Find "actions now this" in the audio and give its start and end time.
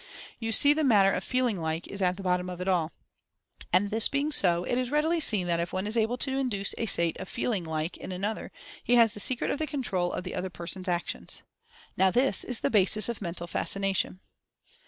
10.87-12.43